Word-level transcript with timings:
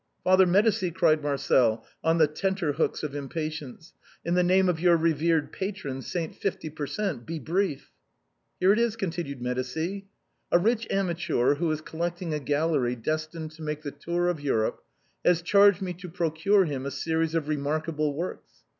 "Father 0.23 0.47
Medicis," 0.47 0.91
cried 0.95 1.21
Marcel, 1.21 1.85
on 2.03 2.17
the 2.17 2.25
tenter 2.25 2.71
hooks 2.73 3.03
of 3.03 3.13
impatience," 3.13 3.93
in 4.25 4.33
the 4.33 4.41
name 4.41 4.67
of 4.67 4.79
your 4.79 4.97
reverend 4.97 5.51
patron, 5.51 6.01
St. 6.01 6.35
Fif 6.35 6.57
ty 6.57 6.69
per 6.69 6.87
cent., 6.87 7.23
be 7.27 7.37
brief!"" 7.37 7.91
Here 8.59 8.73
it 8.73 8.79
is," 8.79 8.95
continued 8.95 9.43
Medicis;" 9.43 10.01
a 10.51 10.57
rich 10.57 10.87
amateur, 10.89 11.53
who 11.53 11.69
is 11.71 11.81
collecting 11.81 12.33
a 12.33 12.39
gallery 12.39 12.95
destined 12.95 13.51
to 13.51 13.61
make 13.61 13.83
the 13.83 13.91
tour 13.91 14.27
of 14.27 14.41
Europe, 14.41 14.83
has 15.23 15.43
charged 15.43 15.83
me 15.83 15.93
to 15.93 16.09
procure 16.09 16.65
him 16.65 16.87
a 16.87 16.89
series 16.89 17.35
of 17.35 17.47
remarkable 17.47 18.15
works. 18.15 18.63